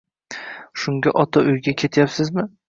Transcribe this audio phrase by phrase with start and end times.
[0.83, 2.49] -Shunga otauyga ketyapsizmi?